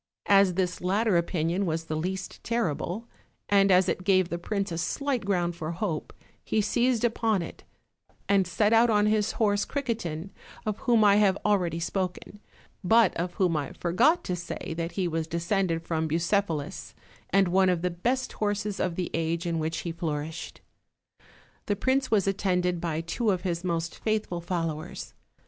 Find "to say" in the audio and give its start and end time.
14.23-14.73